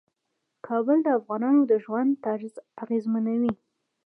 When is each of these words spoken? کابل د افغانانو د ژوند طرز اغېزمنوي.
کابل 0.67 0.97
د 1.03 1.07
افغانانو 1.19 1.61
د 1.71 1.73
ژوند 1.83 2.11
طرز 2.25 2.53
اغېزمنوي. 2.83 3.53